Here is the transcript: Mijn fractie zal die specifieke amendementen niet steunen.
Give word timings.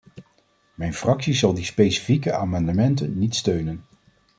Mijn 0.75 0.93
fractie 0.93 1.33
zal 1.33 1.53
die 1.53 1.63
specifieke 1.63 2.33
amendementen 2.33 3.17
niet 3.17 3.35
steunen. 3.35 3.85